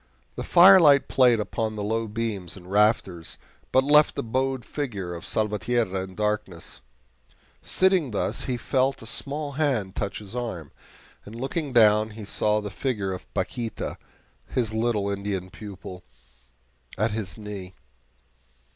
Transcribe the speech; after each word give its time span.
The 0.35 0.43
firelight 0.43 1.07
played 1.07 1.39
upon 1.39 1.75
the 1.75 1.83
low 1.83 2.07
beams 2.07 2.57
and 2.57 2.71
rafters, 2.71 3.37
but 3.71 3.83
left 3.83 4.15
the 4.15 4.23
bowed 4.23 4.65
figure 4.65 5.13
of 5.13 5.27
Salvatierra 5.27 6.01
in 6.01 6.15
darkness. 6.15 6.81
Sitting 7.61 8.09
thus, 8.09 8.45
he 8.45 8.57
felt 8.57 9.03
a 9.03 9.05
small 9.05 9.51
hand 9.51 9.95
touch 9.95 10.17
his 10.17 10.35
arm, 10.35 10.71
and 11.23 11.35
looking 11.35 11.71
down, 11.71 12.11
saw 12.25 12.61
the 12.61 12.71
figure 12.71 13.13
of 13.13 13.31
Paquita, 13.35 13.99
his 14.47 14.73
little 14.73 15.07
Indian 15.07 15.51
pupil, 15.51 16.03
at 16.97 17.11
his 17.11 17.37
knee. 17.37 17.75